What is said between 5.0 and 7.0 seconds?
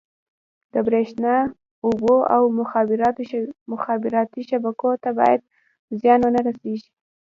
ته باید زیان ونه رسېږي.